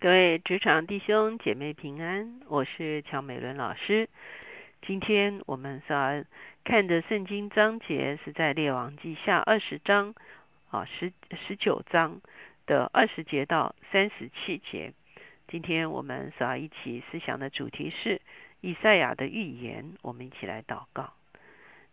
[0.00, 4.08] 各位职场弟兄姐妹平安，我是乔美伦老师。
[4.80, 6.24] 今天我们所
[6.62, 10.14] 看的圣经章节是在列王记下二十章
[10.70, 11.12] 啊十
[11.44, 12.20] 十九章
[12.64, 14.92] 的二十节到三十七节。
[15.48, 18.20] 今天我们所要一起思想的主题是
[18.60, 19.94] 以赛亚的预言。
[20.02, 21.12] 我们一起来祷告，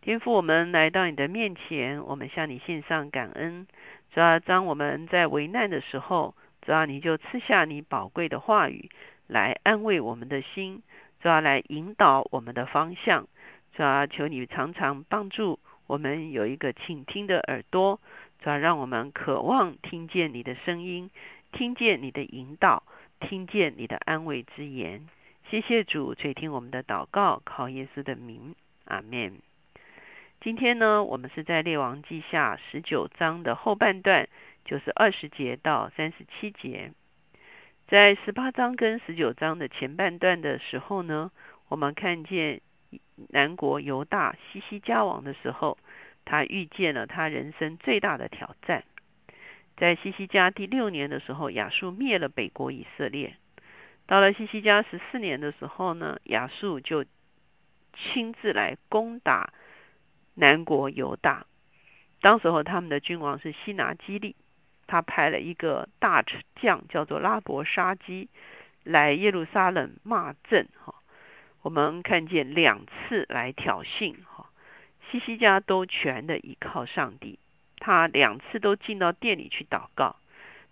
[0.02, 3.66] 天父，我们来到你的面前，我们向你献上感恩。
[4.14, 6.36] 主要当我们在危难的时候。
[6.66, 8.89] 主要你就赐下你宝贵的话语
[9.28, 10.82] 来安慰我们的心，
[11.21, 13.28] 主要来引导我们的方向。
[13.73, 18.00] 主要求你常常帮助我们有一个倾听的耳朵，
[18.42, 21.11] 主要让我们渴望听见你的声音，
[21.51, 22.84] 听见你的引导，
[23.20, 25.07] 听见你的安慰之言。
[25.50, 29.37] 谢谢主垂听我们的祷告，靠耶稣的名，阿门。
[30.42, 34.28] 今天呢，我们是在列王记下十九章的后半段。
[34.66, 36.92] 就是二十节到三十七节，
[37.88, 41.31] 在十八章跟十九章的前半段的时候呢，
[41.67, 42.62] 我们看见
[43.30, 45.78] 南国犹大西西家王的时候，
[46.25, 48.84] 他遇见了他人生最大的挑战。
[49.78, 53.36] 在西西家第六年的时候，亚述灭了北国以色列。
[54.08, 57.06] 到了西西家十四年的时候呢，亚述就
[57.94, 59.53] 亲自来攻打
[60.34, 61.45] 南国犹大。
[62.22, 64.36] 当时候他们的君王是西拿基利。
[64.88, 66.23] 他派了一个大
[66.61, 68.30] 将，叫做拉伯沙基，
[68.83, 70.67] 来耶路撒冷骂阵。
[70.83, 70.94] 哈，
[71.61, 74.16] 我们看见两次来挑衅。
[74.25, 74.50] 哈，
[75.09, 77.39] 西西家都全的依靠上帝，
[77.80, 80.16] 他两次都进到店里去祷告。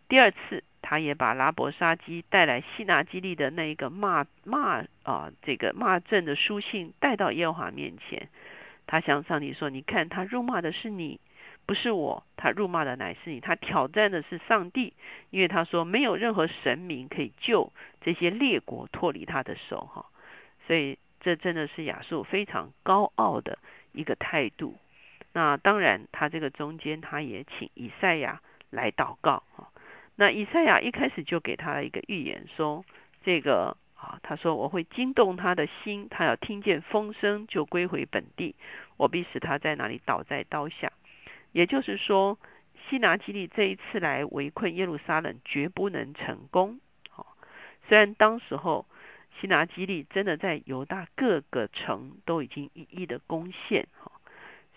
[0.07, 8.29] 第二次，他也把拉伯沙基带来西拿基利的那一个骂骂啊，这个骂阵的书信带到耶和华面前。
[8.85, 11.19] 他向上帝说：“你看，他辱骂的是你。”
[11.65, 13.39] 不是我，他辱骂的乃是你。
[13.39, 14.93] 他挑战的是上帝，
[15.29, 20.05] 因为他说没有任何神明可以救这些列国脱离他的手，哈。
[20.67, 23.59] 所以这真的是亚述非常高傲的
[23.91, 24.77] 一个态度。
[25.31, 29.69] 那当然，他这个中间他也请以赛亚来祷告，哈。
[30.15, 32.85] 那以赛亚一开始就给他了一个预言，说
[33.23, 38.53] 这个啊，他说我会惊动他的心，他要听见风声就归回本地，
[38.97, 40.91] 我必使他在哪里倒在刀下。
[41.53, 42.37] 也就是说，
[42.89, 46.81] 西拿基利这一次来围困耶路撒冷，绝不能成功。
[47.09, 47.37] 好，
[47.87, 48.85] 虽然当时候
[49.39, 54.11] 西拿基利真的在犹大各个城都已经一一的攻陷，哈，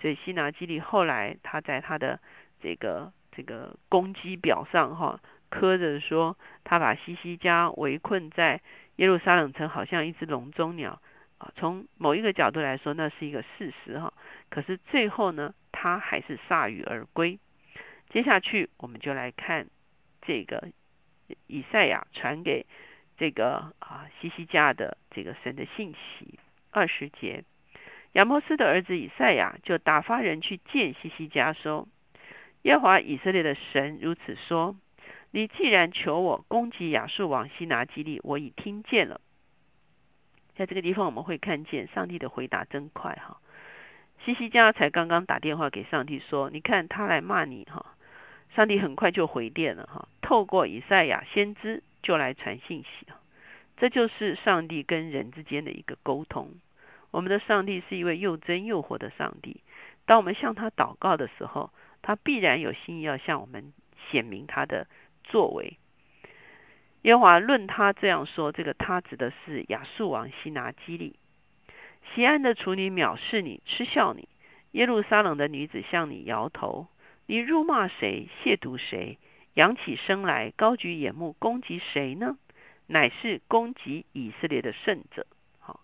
[0.01, 2.21] 所以西拿基利后来他在他的
[2.63, 8.61] 这个这个攻击表上，哈，刻着说他把西西家围困在
[8.97, 11.01] 耶路撒冷城，好像一只笼中鸟。
[11.39, 14.13] 啊，从某一个角度来说，那是一个事实，哈。
[14.49, 15.55] 可是最后呢？
[15.79, 17.39] 他还是铩羽而归。
[18.09, 19.67] 接下去，我们就来看
[20.23, 20.71] 这个
[21.47, 22.65] 以赛亚传给
[23.19, 26.39] 这个啊西西家的这个神的信息。
[26.71, 27.45] 二十节，
[28.13, 31.87] 亚摩斯的儿子以赛亚就打发人去见西西家，说
[32.63, 34.77] ：“耶和华以色列的神如此说：
[35.31, 39.21] 你既然求我攻击亚述王西拿基利，我已听见了。”
[40.57, 43.39] 在这个地方，我们会看见上帝的回答真快，哈。
[44.25, 47.95] 西西家才刚刚打电话给上帝说：“你看他来骂你哈。”
[48.57, 53.21] 上帝很快就回电了哈，透过以赛亚先知就来传信息啊。
[53.77, 56.55] 这就是上帝跟人之间的一个沟通。
[57.11, 59.61] 我们的上帝是一位又真又活的上帝。
[60.07, 63.75] 当我们向他祷告的时候，他必然有心意要向我们
[64.09, 64.87] 显明他的
[65.23, 65.77] 作为。
[67.03, 71.17] 耶和华论他这样说，这个他指的是亚述王西拿基利。
[72.15, 74.29] 西安的处女藐视你，嗤笑你；
[74.73, 76.89] 耶路撒冷的女子向你摇头。
[77.27, 78.29] 你辱骂谁？
[78.43, 79.19] 亵渎谁？
[79.55, 82.37] 扬起声来，高举眼目，攻击谁呢？
[82.87, 85.27] 乃是攻击以色列的圣者。
[85.59, 85.81] 好，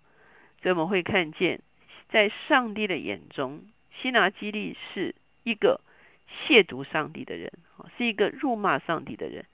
[0.61, 1.61] 所以我们会看见，
[2.09, 3.63] 在上帝的眼中，
[3.93, 5.81] 西拿基利是一个
[6.47, 7.53] 亵渎上帝的人，
[7.99, 9.45] 是一个辱骂上帝的人。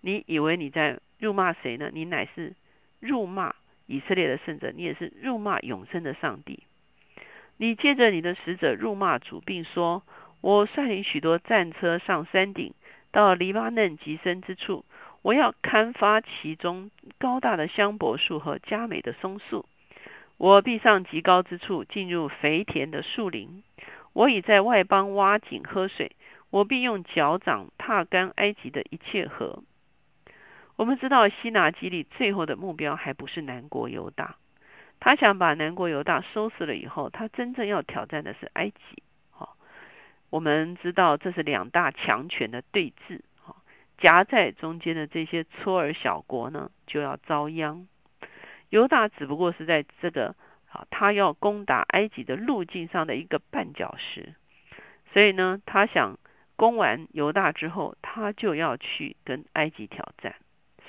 [0.00, 1.90] 你以为你在辱骂谁呢？
[1.92, 2.54] 你乃是
[3.00, 3.54] 辱骂。
[3.90, 6.64] 以色列的圣者，你也是辱骂永生的上帝。
[7.56, 10.02] 你借着你的使者辱骂主，并说
[10.42, 12.74] ：“我率领许多战车上山顶，
[13.10, 14.84] 到黎巴嫩极深之处，
[15.22, 19.64] 我要砍伐其中高大的香柏树和佳美的松树。
[20.36, 23.62] 我必上极高之处，进入肥田的树林。
[24.12, 26.12] 我已在外邦挖井喝水，
[26.50, 29.62] 我必用脚掌踏干埃及的一切河。”
[30.78, 34.36] 我们知道西拿基里最后的目标还不是南国犹大，
[35.00, 39.02] 他想把南国犹大收拾了以后，他真正要挑战的是埃及。
[39.30, 39.56] 好，
[40.30, 43.22] 我们知道这是两大强权的对峙。
[43.42, 43.56] 好，
[43.98, 47.88] 夹在中间的这些搓尔小国呢，就要遭殃。
[48.70, 50.36] 犹大只不过是在这个
[50.70, 54.32] 啊，他要攻打埃及的路径上的一个绊脚石，
[55.12, 56.16] 所以呢，他想
[56.54, 60.36] 攻完犹大之后，他就要去跟埃及挑战。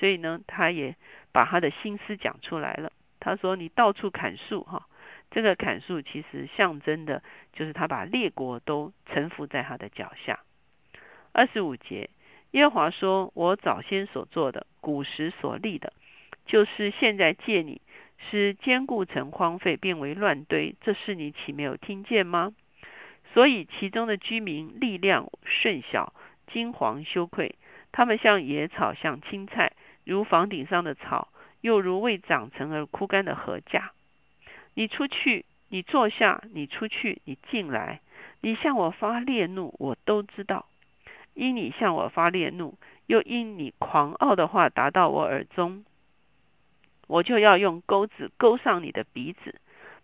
[0.00, 0.96] 所以呢，他也
[1.30, 2.90] 把他的心思讲出来了。
[3.20, 4.88] 他说：“你到处砍树，哈，
[5.30, 10.40] 这个砍树其实象征的，就是他把列国都臣服在他的脚下。”
[11.32, 12.08] 二十五节，
[12.52, 15.92] 耶和华说：“我早先所做的，古时所立的，
[16.46, 17.82] 就是现在借你
[18.30, 22.54] 使坚固城荒废，变为乱堆，这事你岂没有听见吗？
[23.34, 26.14] 所以其中的居民力量甚小，
[26.50, 27.56] 惊惶羞愧，
[27.92, 29.74] 他们像野草，像青菜。”
[30.10, 31.28] 如房顶上的草，
[31.60, 33.92] 又如未长成而枯干的禾架。
[34.74, 38.00] 你出去，你坐下；你出去，你进来。
[38.40, 40.66] 你向我发烈怒，我都知道。
[41.34, 42.76] 因你向我发烈怒，
[43.06, 45.84] 又因你狂傲的话达到我耳中，
[47.06, 49.60] 我就要用钩子钩上你的鼻子，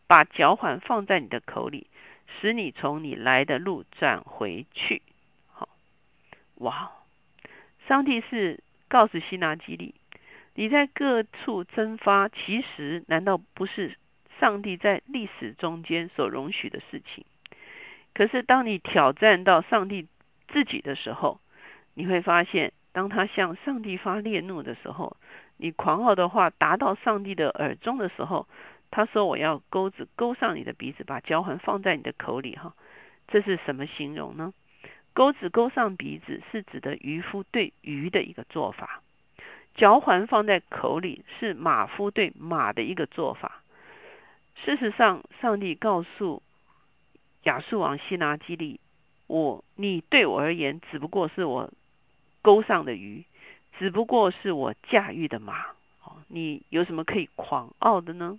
[0.06, 1.88] 把脚环放在你的口里，
[2.28, 5.02] 使你从你来的路转回去。
[5.48, 5.68] 好，
[6.54, 6.92] 哇，
[7.88, 8.60] 上帝是。
[8.88, 9.94] 告诉希拿基利，
[10.54, 13.96] 你在各处蒸发，其实难道不是
[14.40, 17.24] 上帝在历史中间所容许的事情？
[18.14, 20.06] 可是当你挑战到上帝
[20.48, 21.40] 自己的时候，
[21.94, 25.16] 你会发现，当他向上帝发烈怒的时候，
[25.58, 28.48] 你狂傲的话达到上帝的耳中的时候，
[28.90, 32.74] 他说：“我要钩子钩上你的鼻子，把交环放在你的口里。”哈，
[33.28, 34.54] 这是什么形容呢？
[35.16, 39.00] 钩子钩上鼻子是指的渔夫对鱼的一个做法，
[39.74, 43.62] 嚼环放在口里是马夫对马的一个做法。
[44.56, 46.42] 事实上，上帝告诉
[47.44, 48.78] 亚述王希拿基利
[49.26, 51.72] ：“我，你对我而言只不过是我
[52.42, 53.24] 钩上的鱼，
[53.78, 55.62] 只不过是我驾驭的马。
[56.04, 58.38] 哦，你有什么可以狂傲的呢？”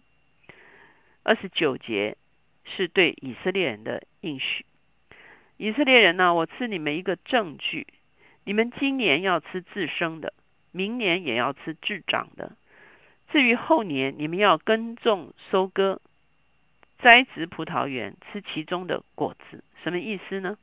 [1.26, 2.18] 二十九节
[2.66, 4.64] 是对以色列人的应许。
[5.58, 6.34] 以色列人呢？
[6.36, 7.88] 我赐你们一个证据：
[8.46, 10.32] 你们今年要吃自生的，
[10.72, 12.56] 明年也要吃自长的。
[13.32, 16.00] 至于后年，你们要耕种、收割、
[17.00, 19.64] 栽植葡萄园，吃其中的果子。
[19.84, 20.58] 什么意思呢？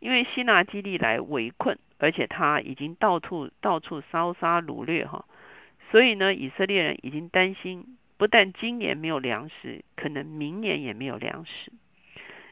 [0.00, 5.26] 因为希拿基利来围困，而且他已经到处到处烧杀掳掠哈，
[5.90, 11.70] 所以呢，以色列人已经担心，不但今年没有粮食，可能明年也没有粮食。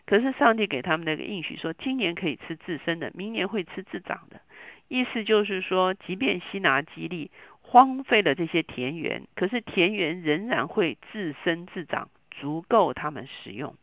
[0.05, 4.41] 可是上帝给他们那个应许说，今年可以吃自生的，明年会吃自长的。
[4.89, 13.75] 意思就是说，即便西拿基利荒废了这些田园，可是田园仍然会自生自长，足够他们使用。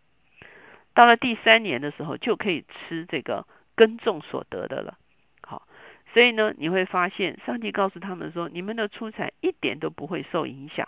[0.93, 4.99] 到了第三年的时候，就可以吃这个耕种所得的了。
[5.41, 5.67] 好，
[6.13, 10.87] 所以呢，你会发现，上帝告诉他们说，你们的出产一点都不会受影响，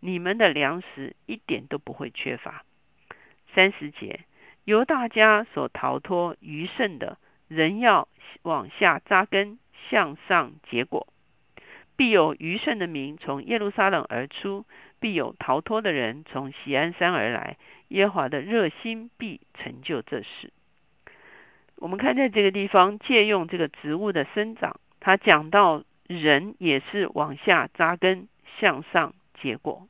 [0.00, 2.64] 你们的粮食一点都不会缺乏。
[3.54, 4.20] 三十节。
[4.64, 7.18] 由大家所逃脱余剩的，
[7.48, 8.08] 人要
[8.42, 9.58] 往下扎根，
[9.90, 11.08] 向上结果。
[11.96, 14.64] 必有余剩的民从耶路撒冷而出，
[14.98, 17.56] 必有逃脱的人从喜安山而来。
[17.88, 20.52] 耶华的热心必成就这事。
[21.76, 28.28] 我们看在这个地方，借用这个植物的生长，他讲到人也是往下扎根，
[28.58, 29.86] 向上结果。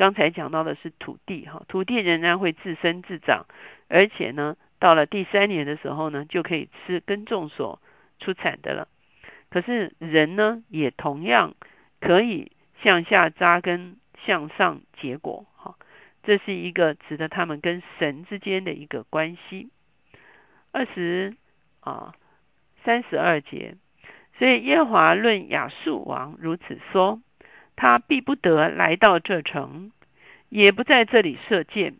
[0.00, 3.44] 刚才讲到的是土地，哈，土地仍然会自生自长，
[3.86, 7.82] 而且呢，到了第三年的时候呢，就可以吃耕种所
[8.18, 8.88] 出产的了。
[9.50, 11.54] 可是人呢，也同样
[12.00, 12.50] 可以
[12.82, 15.76] 向下扎根，向上结果，哈，
[16.22, 19.68] 这是一个指的他们跟神之间的一个关系。
[20.72, 21.36] 二十
[21.80, 22.14] 啊，
[22.86, 23.74] 三十二节，
[24.38, 27.20] 所以耶华论亚述王如此说。
[27.82, 29.90] 他必不得来到这城，
[30.50, 31.94] 也不在这里射箭，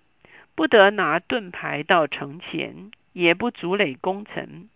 [0.54, 4.68] 不得拿盾牌到城前，也不筑垒攻城。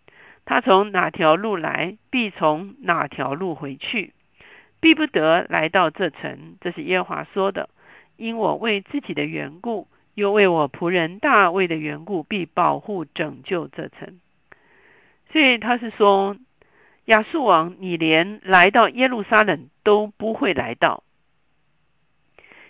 [0.46, 4.14] 他从哪条路来，必从哪条路回去，
[4.80, 6.56] 必不得来到这城。
[6.62, 7.68] 这是耶和华说的。
[8.16, 14.18] 因我为自己的缘故，又为我仆人大卫的缘故，必保护拯救这城。
[15.30, 16.38] 所以他是说。
[17.06, 21.02] 亚述王，你连来到耶路撒冷都不会来到，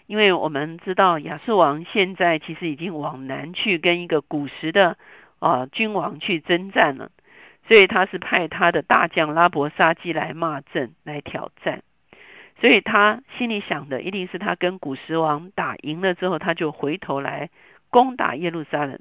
[0.07, 4.99] 因为我们知道亚述王现在其实已经往南去跟一个古时的
[5.38, 7.12] 啊君王去征战了，
[7.69, 11.85] 所以他是派他的大将拉伯沙基来骂阵来挑战，
[12.61, 17.50] 所以他心里想的一定是他跟古时王打赢了之后，他就回头来
[17.88, 18.99] 攻打耶路撒冷。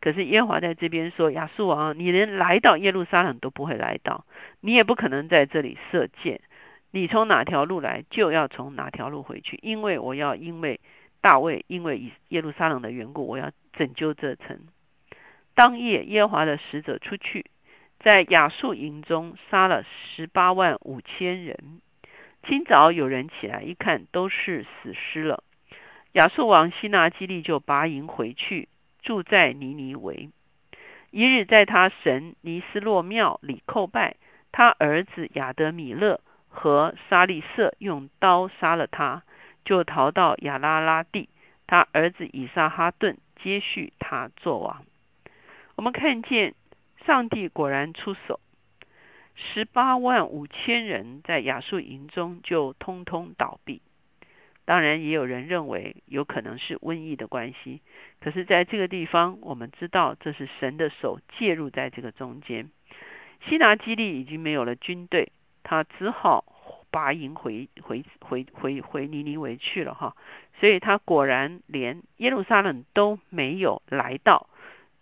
[0.00, 4.24] 可是耶和华在这边说：“亚述王，你连来到耶路撒冷都不会来到，
[4.60, 6.40] 你也不可能在这里射箭。
[6.90, 10.80] 你从哪条路来，就要从哪条路回去，因为我要因为
[11.20, 14.58] 大卫，因为耶路撒冷的缘故，我要拯救这城。”
[15.54, 17.44] 当夜，耶和华的使者出去，
[17.98, 21.80] 在亚述营中杀了十八万五千人。
[22.42, 25.44] 清早有人起来一看，都是死尸了。
[26.12, 28.68] 亚述王希拿基利就拔营回去。
[29.02, 30.30] 住在尼尼维，
[31.10, 34.16] 一日在他神尼斯洛庙里叩拜，
[34.52, 39.22] 他儿子亚德米勒和沙利瑟用刀杀了他，
[39.64, 41.28] 就逃到亚拉拉地。
[41.66, 44.84] 他儿子以撒哈顿接续他做王。
[45.76, 46.54] 我们看见
[47.06, 48.40] 上帝果然出手，
[49.34, 53.80] 十八万五千人在亚述营中就通通倒闭。
[54.70, 57.80] 当然，也有人认为有可能是瘟疫的关系。
[58.20, 62.70] 可是，在这个地方，我们知道这是神的手介入在这个中间。
[63.44, 65.32] 希拿基利已经没有了军队，
[65.64, 66.44] 他只好
[66.92, 70.14] 拔营回回回回回尼尼维去了哈。
[70.60, 74.48] 所以他果然连耶路撒冷都没有来到，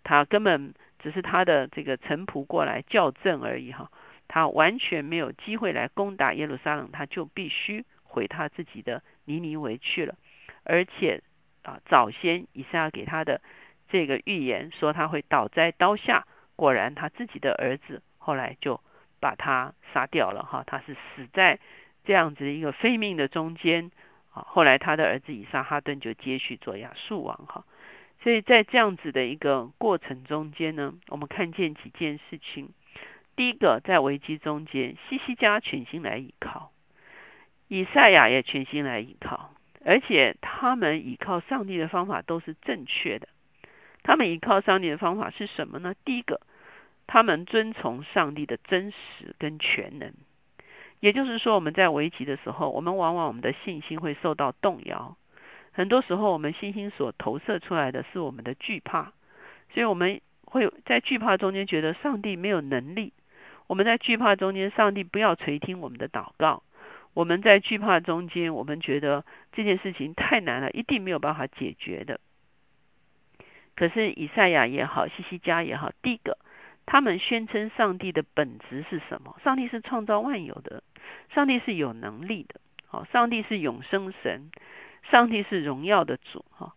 [0.03, 3.91] 他根本只是他的这个臣仆过来校正而已哈。
[4.27, 9.01] 他完全没有机会来攻打耶路撒冷，他就必须回他自己的。
[9.25, 10.15] 尼尼维去了，
[10.63, 11.21] 而且
[11.61, 13.39] 啊，早先以赛亚给他的
[13.87, 16.25] 这个预言说他会倒在刀下，
[16.55, 18.81] 果然他自己的儿子后来就
[19.19, 21.59] 把他杀掉了哈，他是死在
[22.03, 23.91] 这样子一个非命的中间
[24.33, 24.41] 啊。
[24.47, 27.65] 后来他的儿子以撒哈顿就接续做亚述王哈，
[28.23, 32.73] 所以在这样子的一个过程中间呢，我们看见几件事情。
[33.35, 36.71] 第一个，在危机中间，西西家全心来依靠。
[37.69, 39.53] 以赛亚也全心来依靠，
[39.85, 43.29] 而且他们依靠上帝的方法都是正确的。
[44.01, 45.93] 他们依靠上帝的方法是什么呢？
[46.03, 46.41] 第一个，
[47.05, 50.11] 他们遵从上帝的真实跟全能。
[50.99, 55.15] 也就是说，我们在危急的时候，我们往往我们的信心会受到动摇。
[55.71, 59.13] 很多时候，我们信心所投射出来的是我们的惧怕，
[59.73, 63.13] 所以我们会在惧怕中间觉得上帝没有能力。
[63.67, 66.63] 我们在惧怕中间，上帝不要垂听我们的祷告。
[67.13, 72.19] 我们在惧怕中间，我们觉得这件事情太难了，一定没有办法解决的。
[73.75, 76.37] 可是以赛亚也好，西西家也好，第一个，
[76.85, 79.39] 他们宣称上帝的本质是什么？
[79.43, 80.83] 上帝是创造万有的，
[81.33, 84.51] 上帝是有能力的，好，上帝是永生神，
[85.09, 86.73] 上帝是荣耀的主，哈。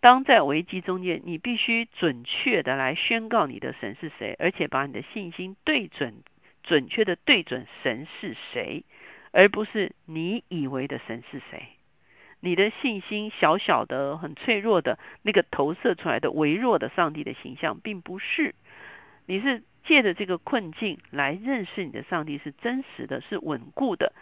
[0.00, 6.22] 当在危机中间，你必须准确的来宣告你的神是谁，而且把你的信心对准，
[6.62, 8.84] 准确的对准神是谁。
[9.32, 11.68] 而不是你以为的神是谁？
[12.44, 18.54] 你的信心小小的、很脆弱的那个投射出来的微弱的上帝的形象，并不是。
[19.26, 24.12] 你是借着这个困境来认识你的上帝是真实的、是稳固的、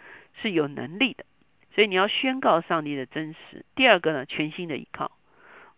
[0.41, 1.25] 是有能力的。
[1.73, 3.65] 所以你要宣告上帝的真实。
[3.75, 5.11] 第二个呢，全新的依靠，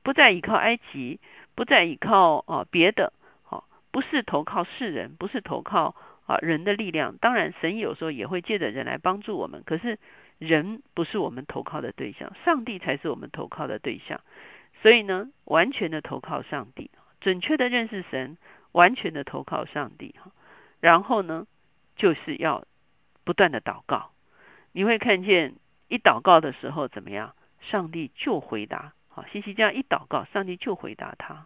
[0.04, 1.20] 不再依靠埃及，
[1.56, 3.14] 不再依靠啊别的，
[3.44, 5.96] 好，不是投靠世人，不是投靠。
[6.26, 10.00] 啊，人的力量，当然神有时候也会借着人来帮助我们，可是
[10.38, 14.22] 人不是我们投靠的对象，上帝才是我们投靠的对象。
[14.82, 18.38] 所以呢，完全的投靠上帝，准确的认识神，
[18.72, 20.32] 完全的投靠上帝哈。
[20.80, 21.48] 然后呢，
[21.96, 22.66] 就是要
[23.24, 24.12] 不断的祷告。
[24.72, 25.56] 你会看见
[25.88, 28.94] 一祷告的时候怎么样，上帝就回答。
[29.08, 31.46] 好，西西这样一祷告，上帝就回答他。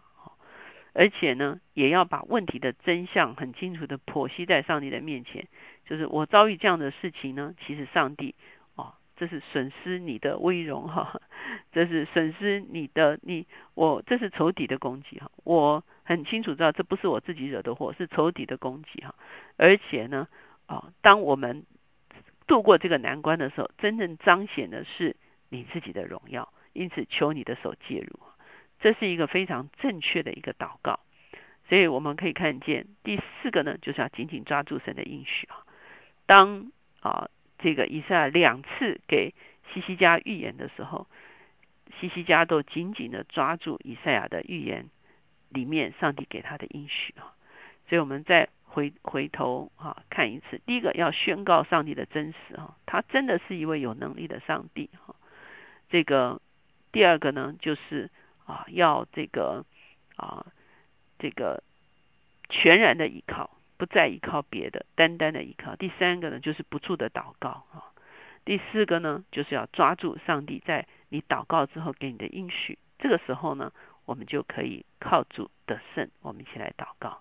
[0.98, 5.46] 而且呢，也要把问题的真相很清楚的剖析在上帝的面前。
[5.86, 8.34] 就是我遭遇这样的事情呢，其实上帝
[8.74, 11.22] 哦，这是损失你的威荣哈，
[11.70, 15.30] 这是损失你的你我，这是仇敌的攻击哈。
[15.44, 19.14] 我很清楚知道这不是我自己惹的祸，是仇敌的攻击哈。
[19.56, 20.26] 而且呢，
[20.66, 21.64] 啊，当我们
[22.48, 25.14] 度过这个难关的时候，真正彰显的是
[25.48, 26.52] 你自己的荣耀。
[26.72, 28.18] 因此，求你的手介入。
[28.80, 31.00] 这是一个非常正确的一个祷告，
[31.68, 35.66] 所以我们可以看见第四个呢，就是要紧紧抓住神的应许啊。
[36.26, 36.70] 当
[37.00, 39.34] 啊这个以赛亚两次给
[39.72, 41.08] 西西家预言的时候，
[41.98, 44.88] 西西家都紧紧的抓住以赛亚的预言
[45.48, 47.34] 里面上帝给他的应许啊。
[47.88, 55.16] 所以我们再回回头啊看一次，第一个要宣告上帝的真实啊，他真的是一位有能力的上帝哈。
[55.90, 56.40] 这个
[56.92, 58.08] 第二个呢就是。
[58.48, 59.64] 啊要这个
[60.16, 60.46] 啊
[61.18, 61.62] 这个
[62.48, 65.76] 全然的依靠不再依靠别的单单的依靠。
[65.76, 67.92] 第三个呢就是不住的祷告啊。
[68.44, 72.78] 第四个呢就是要抓住上帝在你祷告之后给你的应许。
[72.98, 73.72] 这个时候呢
[74.06, 77.20] 我们就可以靠主得胜我们一起来祷告。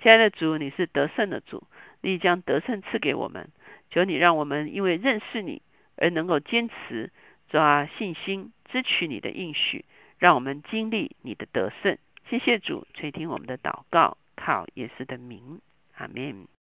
[0.00, 1.62] 亲爱的主你是得胜的主
[2.00, 3.48] 你将得胜赐给我们。
[3.90, 5.62] 求你让我们因为认识你
[5.96, 7.10] 而能够坚持
[7.48, 9.84] 抓信心支取你的应许
[10.18, 15.60] 让我们经历你的得胜，谢谢主垂听我们的祷告，靠耶稣的名，
[15.96, 16.46] 阿门。